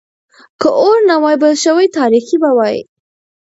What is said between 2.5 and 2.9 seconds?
وای.